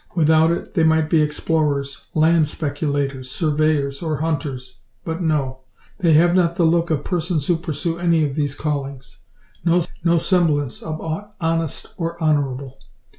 [0.15, 4.79] Without it, they might be explorers, land speculators, surveyors, or hunters.
[5.05, 5.59] But no.
[5.99, 9.19] They have not the look of persons who pursue any of these callings;
[9.63, 12.79] no semblance of aught honest or honourable.